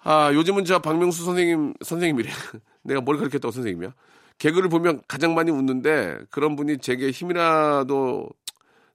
아 0.04 0.34
요즘은 0.34 0.66
저 0.66 0.80
박명수 0.80 1.24
선생님 1.24 1.74
선생님이래. 1.86 2.30
내가 2.84 3.00
뭘 3.00 3.16
가르쳤다고 3.16 3.54
선생님이야? 3.54 3.94
개그를 4.40 4.68
보면 4.68 5.04
가장 5.08 5.36
많이 5.36 5.52
웃는데 5.52 6.26
그런 6.32 6.58
분이 6.58 6.80
제게 6.80 7.12
힘이라도 7.12 8.28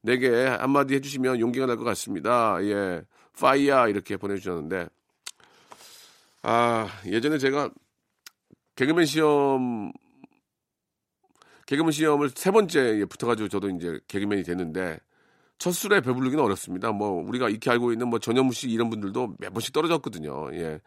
내게 0.02 0.47
한마디 0.47 0.95
해주시면 0.95 1.40
용기가 1.40 1.66
날 1.66 1.76
것 1.76 1.85
같습니다. 1.85 2.59
예. 2.62 3.02
파이야 3.38 3.88
이렇게 3.88 4.16
보내주셨는데 4.16 4.88
아 6.42 6.88
예전에 7.07 7.38
제가 7.38 7.71
개그맨 8.76 9.07
시험 9.07 9.92
개그맨 11.66 11.92
시험을 11.92 12.30
세 12.35 12.50
번째에 12.50 13.04
붙어가지고 13.04 13.49
저도 13.49 13.69
이제 13.71 14.00
개그맨이 14.09 14.42
됐는데 14.42 14.99
첫 15.59 15.73
술에 15.73 16.00
배부르기는 16.00 16.42
어렵습니다. 16.42 16.90
뭐 16.92 17.11
우리가 17.23 17.49
익히 17.49 17.71
알고 17.71 17.92
있는 17.92 18.09
뭐 18.09 18.19
전현무 18.19 18.52
씨 18.52 18.69
이런 18.71 18.90
분들도 18.90 19.37
몇 19.38 19.52
번씩 19.52 19.73
떨어졌거든요. 19.73 20.50
예. 20.54 20.80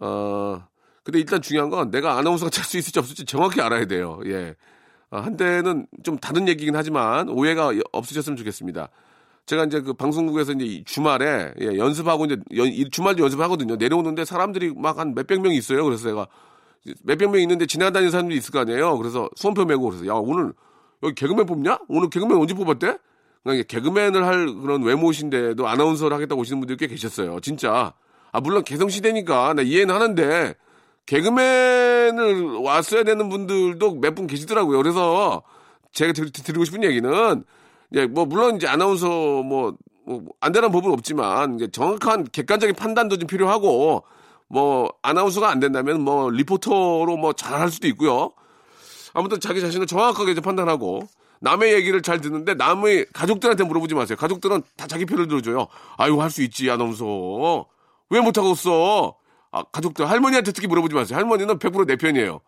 어 0.00 0.66
근데 1.02 1.18
일단 1.18 1.42
중요한 1.42 1.68
건 1.70 1.90
내가 1.90 2.16
아나운서가 2.18 2.50
찰 2.50 2.64
수 2.64 2.78
있을지 2.78 2.98
없을지 2.98 3.24
정확히 3.24 3.60
알아야 3.60 3.84
돼요. 3.86 4.20
예. 4.26 4.54
아, 5.10 5.20
한때는 5.20 5.86
좀 6.02 6.18
다른 6.18 6.48
얘기긴 6.48 6.76
하지만 6.76 7.28
오해가 7.28 7.72
없으셨으면 7.92 8.36
좋겠습니다. 8.36 8.88
제가 9.46 9.64
이제 9.64 9.80
그 9.80 9.94
방송국에서 9.94 10.52
이제 10.52 10.82
주말에 10.84 11.54
예, 11.60 11.78
연습하고 11.78 12.26
이제 12.26 12.36
연, 12.56 12.70
주말도 12.90 13.24
연습하거든요. 13.24 13.76
내려오는데 13.76 14.24
사람들이 14.26 14.74
막 14.76 14.98
한 14.98 15.14
몇백 15.14 15.40
명 15.40 15.52
있어요. 15.52 15.84
그래서 15.84 16.08
제가 16.08 16.26
몇백 17.04 17.30
명 17.30 17.40
있는데 17.40 17.64
지나다니는 17.64 18.10
사람들이 18.10 18.36
있을 18.38 18.52
거 18.52 18.60
아니에요. 18.60 18.98
그래서 18.98 19.28
수험표 19.36 19.64
메고 19.64 19.88
그래서 19.88 20.06
야 20.06 20.14
오늘 20.14 20.52
여기 21.02 21.14
개그맨 21.14 21.46
뽑냐? 21.46 21.78
오늘 21.88 22.10
개그맨 22.10 22.36
언제 22.36 22.52
뽑았대? 22.54 22.98
그러니까 23.42 23.66
개그맨을 23.68 24.26
할 24.26 24.54
그런 24.54 24.82
외모신데도 24.82 25.66
아나운서를 25.66 26.14
하겠다고 26.14 26.42
오시는 26.42 26.60
분들이 26.60 26.76
꽤 26.76 26.86
계셨어요. 26.86 27.40
진짜. 27.40 27.94
아 28.30 28.40
물론 28.40 28.62
개성 28.64 28.90
시대니까 28.90 29.54
나 29.54 29.62
이해는 29.62 29.94
하는데 29.94 30.54
개그맨을 31.08 32.56
왔어야 32.62 33.02
되는 33.02 33.28
분들도 33.28 33.94
몇 33.96 34.14
분 34.14 34.26
계시더라고요. 34.26 34.76
그래서 34.78 35.42
제가 35.92 36.12
드리고 36.12 36.64
싶은 36.64 36.82
얘기는 36.84 37.44
예, 37.94 38.06
뭐 38.06 38.26
물론 38.26 38.56
이제 38.56 38.66
아나운서 38.66 39.08
뭐, 39.08 39.74
뭐 40.04 40.22
안 40.40 40.52
되는 40.52 40.70
법은 40.70 40.90
없지만 40.92 41.56
이제 41.56 41.68
정확한 41.70 42.24
객관적인 42.32 42.74
판단도 42.76 43.18
좀 43.18 43.26
필요하고 43.26 44.04
뭐 44.48 44.90
아나운서가 45.02 45.50
안 45.50 45.60
된다면 45.60 46.00
뭐 46.02 46.30
리포터로 46.30 47.16
뭐 47.18 47.32
잘할 47.34 47.70
수도 47.70 47.86
있고요. 47.88 48.30
아무튼 49.12 49.40
자기 49.40 49.60
자신을 49.60 49.86
정확하게 49.86 50.34
좀 50.34 50.42
판단하고 50.42 51.02
남의 51.40 51.72
얘기를 51.74 52.00
잘 52.02 52.20
듣는데 52.20 52.54
남의 52.54 53.06
가족들한테 53.12 53.64
물어보지 53.64 53.94
마세요. 53.94 54.16
가족들은 54.18 54.62
다 54.76 54.86
자기 54.86 55.04
편을 55.04 55.28
들어줘요. 55.28 55.66
아유 55.98 56.20
할 56.20 56.30
수 56.30 56.42
있지 56.42 56.70
아나운서 56.70 57.66
왜 58.10 58.20
못하고 58.20 58.52
있어? 58.52 59.14
아, 59.50 59.62
가족들 59.62 60.08
할머니한테 60.08 60.52
특히 60.52 60.66
물어보지 60.68 60.94
마세요. 60.94 61.16
할머니는 61.18 61.58
100%내 61.58 61.96
편이에요. 61.96 62.40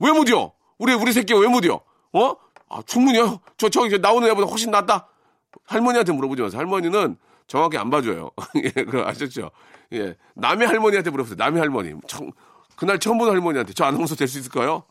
왜 0.00 0.12
못이요? 0.12 0.52
우리 0.78 0.94
우리 0.94 1.12
새끼가 1.12 1.38
왜 1.40 1.48
못이요? 1.48 1.80
어? 2.12 2.34
아, 2.68 2.82
충분히요? 2.86 3.40
저, 3.56 3.68
저, 3.68 3.88
저 3.88 3.98
나오는 3.98 4.28
애보다 4.28 4.46
훨씬 4.48 4.70
낫다? 4.70 5.08
할머니한테 5.64 6.12
물어보지 6.12 6.42
마세요. 6.42 6.58
할머니는 6.60 7.16
정확히 7.46 7.78
안 7.78 7.90
봐줘요. 7.90 8.30
예, 8.56 8.70
그 8.84 9.00
아셨죠? 9.02 9.50
예. 9.92 10.16
남의 10.34 10.66
할머니한테 10.66 11.10
물어보세요. 11.10 11.36
남의 11.38 11.60
할머니. 11.60 11.94
청, 12.06 12.30
그날 12.76 12.98
처음 12.98 13.18
본 13.18 13.28
할머니한테 13.30 13.72
저 13.72 13.84
아나운서 13.84 14.14
될 14.16 14.28
수 14.28 14.38
있을까요? 14.38 14.82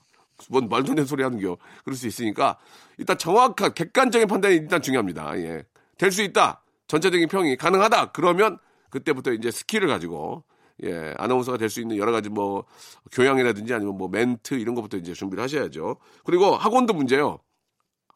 뭔 0.49 0.67
말도 0.67 0.89
안 0.91 0.95
되는 0.95 1.05
소리 1.05 1.23
하는겨. 1.23 1.57
그럴 1.83 1.95
수 1.95 2.07
있으니까 2.07 2.57
일단 2.97 3.17
정확한 3.17 3.73
객관적인 3.73 4.27
판단이 4.27 4.55
일단 4.55 4.81
중요합니다. 4.81 5.37
예. 5.39 5.63
될 5.97 6.11
수 6.11 6.21
있다. 6.23 6.61
전체적인 6.87 7.27
평이 7.29 7.55
가능하다. 7.57 8.11
그러면 8.11 8.57
그때부터 8.89 9.31
이제 9.33 9.49
스킬을 9.51 9.87
가지고 9.87 10.43
예, 10.83 11.13
아나운서가 11.17 11.57
될 11.57 11.69
수 11.69 11.81
있는 11.81 11.97
여러 11.97 12.11
가지 12.11 12.29
뭐 12.29 12.65
교양이라든지 13.11 13.73
아니면 13.73 13.97
뭐 13.97 14.07
멘트 14.09 14.55
이런 14.55 14.75
것부터 14.75 14.97
이제 14.97 15.13
준비를 15.13 15.43
하셔야죠. 15.43 15.97
그리고 16.25 16.55
학원도 16.55 16.93
문제요. 16.93 17.39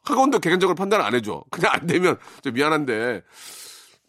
학원도 0.03 0.39
객관적으로 0.39 0.75
판단 0.75 1.01
안 1.01 1.13
해줘. 1.15 1.43
그냥 1.51 1.71
안 1.73 1.87
되면 1.87 2.17
좀 2.43 2.53
미안한데 2.53 3.21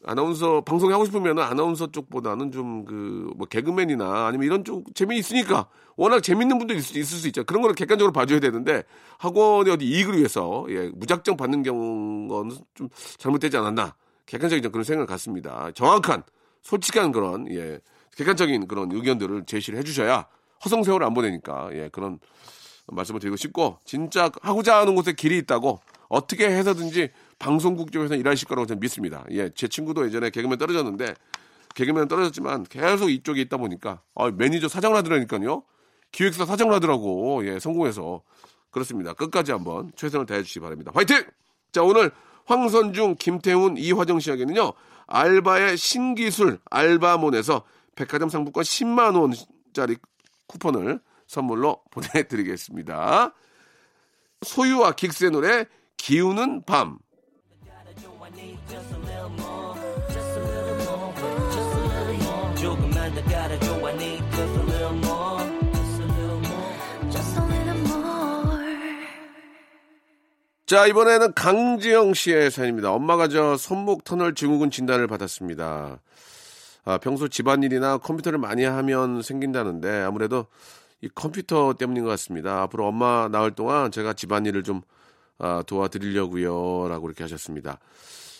아나운서 0.04 0.62
방송에 0.62 0.92
하고 0.94 1.04
싶으면 1.04 1.38
아나운서 1.40 1.90
쪽보다는 1.92 2.50
좀 2.52 2.84
그 2.86 3.30
뭐 3.36 3.46
개그맨이나 3.46 4.26
아니면 4.26 4.46
이런 4.46 4.64
쪽 4.64 4.94
재미 4.94 5.18
있으니까 5.18 5.68
워낙 5.96 6.20
재밌는 6.22 6.58
분들 6.58 6.76
있을, 6.76 6.96
있을 6.96 7.18
수 7.18 7.26
있죠. 7.28 7.44
그런 7.44 7.62
거를 7.62 7.74
객관적으로 7.74 8.12
봐줘야 8.12 8.40
되는데 8.40 8.82
학원이 9.18 9.70
어디 9.70 9.84
이익을 9.86 10.16
위해서 10.16 10.66
예, 10.70 10.90
무작정 10.94 11.36
받는 11.36 11.62
경우는 11.62 12.56
좀 12.74 12.88
잘못되지 13.18 13.56
않았나 13.58 13.94
객관적인 14.26 14.70
그런 14.72 14.84
생각을 14.84 15.06
갖습니다. 15.06 15.70
정확한 15.74 16.22
솔직한 16.62 17.12
그런 17.12 17.50
예 17.52 17.80
객관적인 18.16 18.68
그런 18.68 18.92
의견들을 18.92 19.44
제시를 19.46 19.78
해주셔야 19.78 20.26
허송세월을 20.64 21.06
안 21.06 21.14
보내니까 21.14 21.70
예 21.72 21.88
그런 21.90 22.18
말씀을 22.86 23.20
드리고 23.20 23.36
싶고 23.36 23.78
진짜 23.84 24.30
하고자 24.42 24.78
하는 24.78 24.94
곳에 24.94 25.12
길이 25.12 25.38
있다고 25.38 25.80
어떻게 26.08 26.46
해서든지 26.46 27.10
방송국 27.38 27.92
쪽에서 27.92 28.16
일하실 28.16 28.48
거라고 28.48 28.66
저는 28.66 28.80
믿습니다. 28.80 29.24
예, 29.30 29.48
제 29.54 29.68
친구도 29.68 30.04
예전에 30.06 30.30
개그맨 30.30 30.58
떨어졌는데 30.58 31.14
개그맨 31.74 32.08
떨어졌지만 32.08 32.64
계속 32.64 33.10
이쪽에 33.10 33.40
있다 33.42 33.56
보니까 33.56 34.02
아, 34.14 34.30
매니저 34.30 34.68
사장을 34.68 34.96
하더라니까요. 34.96 35.62
기획사 36.12 36.44
사장을 36.44 36.74
하더라고. 36.74 37.46
예, 37.46 37.60
성공해서 37.60 38.22
그렇습니다. 38.70 39.12
끝까지 39.12 39.52
한번 39.52 39.92
최선을 39.96 40.26
다해 40.26 40.42
주시기 40.42 40.60
바랍니다. 40.60 40.90
화이팅! 40.94 41.24
자, 41.72 41.82
오늘 41.82 42.10
황선중, 42.46 43.16
김태훈, 43.18 43.76
이화정 43.76 44.20
씨에게는요. 44.20 44.72
알바의 45.06 45.76
신기술 45.76 46.58
알바몬에서 46.70 47.62
백화점 48.00 48.30
상품권 48.30 48.64
10만 48.64 49.14
원짜리 49.20 49.96
쿠폰을 50.46 51.00
선물로 51.26 51.82
보내드리겠습니다. 51.90 53.34
소유와 54.40 54.92
긱스의 54.92 55.30
노래 55.30 55.66
기우는 55.98 56.64
밤. 56.64 56.98
자, 70.66 70.86
이번에는 70.86 71.34
강지영 71.34 72.14
씨의 72.14 72.50
사연입니다. 72.50 72.92
엄마가 72.92 73.28
저 73.28 73.56
손목 73.56 74.04
터널 74.04 74.34
증후군 74.34 74.70
진단을 74.70 75.06
받았습니다. 75.08 76.00
아, 76.84 76.98
평소 76.98 77.28
집안일이나 77.28 77.98
컴퓨터를 77.98 78.38
많이 78.38 78.64
하면 78.64 79.22
생긴다는데 79.22 80.02
아무래도 80.02 80.46
이 81.02 81.08
컴퓨터 81.14 81.74
때문인 81.74 82.04
것 82.04 82.10
같습니다. 82.10 82.62
앞으로 82.62 82.86
엄마 82.86 83.28
나을 83.28 83.52
동안 83.52 83.90
제가 83.90 84.12
집안일을 84.14 84.62
좀 84.62 84.82
아, 85.38 85.62
도와드리려고요. 85.66 86.88
라고 86.88 87.08
이렇게 87.08 87.24
하셨습니다. 87.24 87.78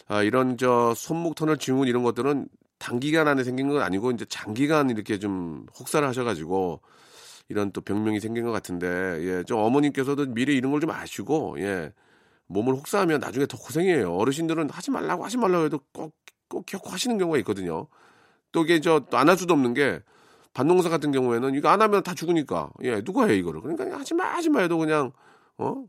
아, 0.09 0.23
이런 0.23 0.59
저 0.59 0.95
손목 0.97 1.35
터널 1.35 1.59
증후군 1.59 1.89
이런 1.89 2.03
것들은 2.03 2.49
단기간 2.79 3.29
안에 3.29 3.45
생긴 3.45 3.69
건 3.69 3.83
아니고 3.83 4.11
이제 4.13 4.25
장기간 4.29 4.91
이렇게 4.91 5.19
좀 5.19 5.67
혹사를 5.79 6.07
하셔가지고 6.07 6.81
이런 7.49 7.73
또 7.73 7.81
병명이 7.81 8.21
생긴 8.21 8.45
것 8.45 8.53
같은데 8.53 8.87
예, 9.23 9.45
좀 9.45 9.59
어머님께서도 9.61 10.27
미리 10.35 10.57
이런 10.57 10.73
걸 10.73 10.81
좀 10.81 10.91
아시고 10.91 11.57
예, 11.61 11.93
몸을 12.47 12.75
혹사하면 12.75 13.21
나중에 13.21 13.47
더 13.47 13.59
고생이에요. 13.59 14.15
어르신들은 14.17 14.71
하지 14.71 14.91
말라고 14.91 15.25
하지 15.25 15.37
말라고 15.39 15.65
해도 15.67 15.81
꼭, 15.93 16.15
꼭 16.49 16.67
기억 16.67 16.93
하시는 16.93 17.19
경우가 17.19 17.39
있거든요. 17.39 17.87
또 18.53 18.65
이게 18.65 18.81
저 18.81 19.03
안 19.13 19.29
할 19.29 19.37
수도 19.39 19.55
없는 19.55 19.75
게 19.75 20.01
반농사 20.55 20.89
같은 20.89 21.13
경우에는 21.13 21.55
이거 21.55 21.69
안 21.69 21.81
하면 21.83 22.03
다 22.03 22.15
죽으니까. 22.15 22.71
예 22.83 23.01
누가 23.03 23.27
해 23.27 23.37
이거를? 23.37 23.61
그러니까 23.63 23.99
하지 23.99 24.15
마 24.15 24.25
하지 24.25 24.51
마 24.51 24.61
해도 24.61 24.79
그냥 24.79 25.13
어? 25.59 25.85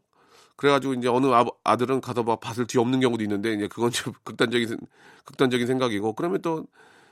그래가지고 0.55 0.93
이제 0.95 1.07
어느 1.07 1.27
아, 1.63 1.75
들은 1.77 2.01
가서 2.01 2.23
막 2.23 2.39
밭을 2.39 2.67
뒤엎는 2.67 2.99
경우도 2.99 3.23
있는데 3.23 3.53
이제 3.53 3.67
그건 3.67 3.91
좀 3.91 4.13
극단적인 4.23 4.77
극단적인 5.25 5.65
생각이고. 5.67 6.13
그러면 6.13 6.41
또 6.41 6.65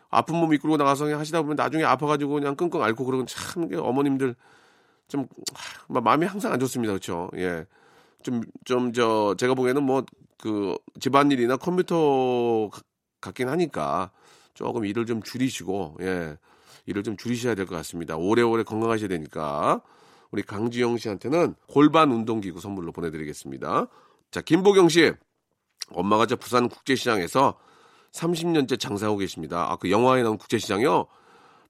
아픈 0.09 0.35
몸 0.35 0.53
이끌고 0.53 0.77
나가서 0.77 1.15
하시다 1.17 1.41
보면 1.41 1.55
나중에 1.55 1.83
아파가지고 1.83 2.33
그냥 2.35 2.55
끙끙 2.55 2.81
앓고 2.83 3.05
그러면 3.05 3.25
참 3.27 3.69
어머님들 3.75 4.35
좀 5.07 5.27
하, 5.55 6.01
마음이 6.01 6.25
항상 6.27 6.51
안 6.53 6.59
좋습니다. 6.59 6.93
그렇죠? 6.93 7.29
예. 7.38 7.65
좀 8.23 8.41
좀 8.65 8.91
저 8.93 9.35
제가 9.38 9.53
보기에는 9.55 9.83
뭐 9.83 10.03
그 10.41 10.75
집안일이나 11.01 11.57
컴퓨터 11.57 12.69
같긴 13.21 13.49
하니까 13.49 14.09
조금 14.60 14.84
일을 14.86 15.06
좀 15.06 15.22
줄이시고 15.24 15.98
예 16.02 16.38
일을 16.86 17.02
좀 17.04 17.15
줄이셔야 17.15 17.56
될 17.56 17.65
것 17.65 17.76
같습니다. 17.78 18.17
오래오래 18.17 18.63
건강하셔야 18.63 19.08
되니까 19.08 19.82
우리 20.32 20.43
강지영 20.43 20.98
씨한테는 20.98 21.56
골반 21.67 22.12
운동기구 22.12 22.60
선물로 22.60 22.91
보내드리겠습니다. 22.91 23.88
자 24.32 24.41
김보경 24.41 24.89
씨 24.89 25.13
엄마가 25.91 26.26
저 26.26 26.36
부산 26.36 26.67
국제시장에서 26.67 27.58
30년째 28.12 28.78
장사하고 28.78 29.17
계십니다. 29.19 29.72
아 29.72 29.78
그 29.78 29.89
영화에 29.91 30.24
나온 30.24 30.38
국제시장이요. 30.38 31.08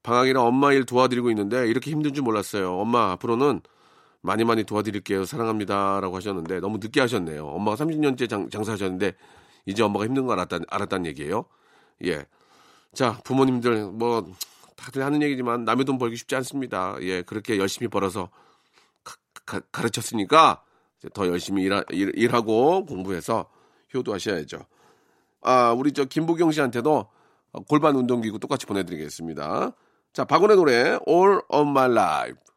방학이라 0.02 0.42
엄마 0.42 0.72
일 0.72 0.84
도와드리고 0.84 1.30
있는데 1.30 1.68
이렇게 1.68 1.92
힘든 1.92 2.12
줄 2.12 2.24
몰랐어요. 2.24 2.76
엄마 2.76 3.12
앞으로는 3.12 3.60
많이 4.20 4.42
많이 4.44 4.64
도와드릴게요. 4.64 5.24
사랑합니다라고 5.26 6.16
하셨는데 6.16 6.58
너무 6.58 6.78
늦게 6.78 7.00
하셨네요. 7.02 7.46
엄마가 7.46 7.76
30년째 7.84 8.28
장, 8.28 8.50
장사하셨는데 8.50 9.12
이제 9.66 9.82
엄마가 9.84 10.06
힘든 10.06 10.26
거 10.26 10.32
알았다, 10.32 10.58
알았다는 10.68 11.06
얘기예요. 11.06 11.44
예. 12.06 12.26
자, 12.94 13.18
부모님들 13.24 13.86
뭐 13.86 14.26
다들 14.76 15.04
하는 15.04 15.22
얘기지만 15.22 15.64
남의 15.64 15.84
돈 15.84 15.98
벌기 15.98 16.16
쉽지 16.16 16.34
않습니다. 16.36 16.96
예, 17.02 17.22
그렇게 17.22 17.58
열심히 17.58 17.88
벌어서 17.88 18.30
가, 19.46 19.60
가 19.60 19.82
르쳤으니까 19.82 20.62
더 21.14 21.26
열심히 21.26 21.62
일하, 21.62 21.82
일, 21.90 22.32
하고 22.34 22.84
공부해서 22.84 23.46
효도하셔야죠. 23.94 24.66
아, 25.42 25.72
우리 25.72 25.92
저 25.92 26.04
김보경 26.04 26.52
씨한테도 26.52 27.06
골반 27.68 27.96
운동기구 27.96 28.38
똑같이 28.38 28.66
보내드리겠습니다. 28.66 29.72
자, 30.12 30.24
박원의 30.24 30.56
노래 30.56 30.98
All 31.08 31.40
of 31.48 31.68
My 31.68 31.90
Life. 31.90 32.49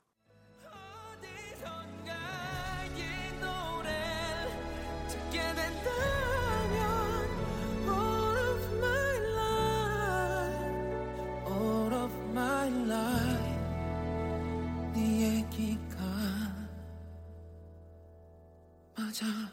Time. 19.14 19.53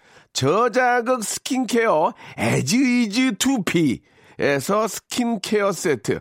저자극 0.33 1.23
스킨케어 1.23 2.13
에즈이즈 2.37 3.35
투비에서 3.37 4.87
스킨케어 4.87 5.71
세트, 5.71 6.19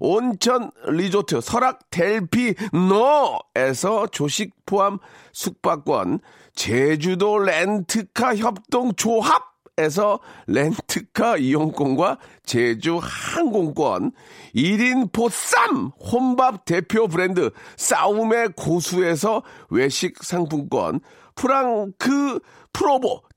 온천 0.00 0.70
리조트 0.88 1.40
설악 1.40 1.90
델피 1.90 2.54
노에서 2.72 4.06
조식 4.08 4.54
포함 4.66 4.98
숙박권, 5.32 6.20
제주도 6.54 7.38
렌트카 7.38 8.36
협동 8.36 8.94
조합 8.94 9.52
에서 9.78 10.20
렌트카 10.48 11.38
이용권과 11.38 12.18
제주 12.44 13.00
항공권, 13.02 14.12
1인 14.54 15.10
보쌈 15.12 15.92
혼밥 15.98 16.66
대표 16.66 17.08
브랜드 17.08 17.50
싸움의 17.78 18.50
고수에서 18.54 19.42
외식 19.70 20.22
상품권, 20.22 21.00
프랑크 21.36 22.40
프로보 22.74 23.22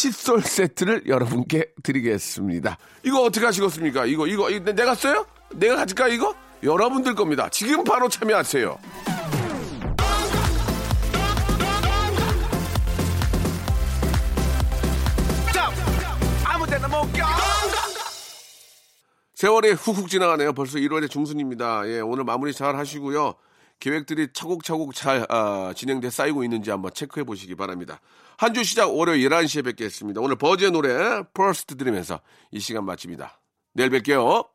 칫솔 0.00 0.40
세트를 0.40 1.02
여러분께 1.08 1.72
드리겠습니다. 1.82 2.78
이거 3.04 3.20
어떻게 3.20 3.44
하시겠습니까? 3.44 4.06
이거, 4.06 4.26
이거, 4.26 4.48
이거 4.48 4.72
내가 4.72 4.94
써요? 4.94 5.26
내가 5.52 5.76
가질까, 5.76 6.08
이거? 6.08 6.34
여러분들 6.62 7.14
겁니다. 7.14 7.50
지금 7.50 7.84
바로 7.84 8.08
참여하세요. 8.08 8.78
세월이 19.34 19.72
훅훅 19.72 20.08
지나가네요. 20.08 20.54
벌써 20.54 20.78
1월의 20.78 21.10
중순입니다. 21.10 21.86
예, 21.88 22.00
오늘 22.00 22.24
마무리 22.24 22.54
잘 22.54 22.76
하시고요. 22.76 23.34
계획들이 23.80 24.28
차곡차곡 24.32 24.94
잘 24.94 25.26
아, 25.30 25.72
진행돼 25.74 26.10
쌓이고 26.10 26.44
있는지 26.44 26.70
한번 26.70 26.92
체크해 26.94 27.24
보시기 27.24 27.54
바랍니다. 27.56 28.00
한 28.36 28.54
주 28.54 28.62
시작 28.64 28.94
월요일 28.96 29.28
11시에 29.28 29.64
뵙겠습니다. 29.64 30.20
오늘 30.20 30.36
버즈의 30.36 30.70
노래 30.70 31.22
First 31.34 31.76
들으면서 31.76 32.20
이 32.52 32.60
시간 32.60 32.84
마칩니다. 32.84 33.40
내일 33.74 33.90
뵐게요. 33.90 34.46